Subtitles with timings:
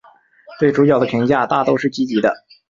[0.59, 2.33] 对主角的评价大都是积极的。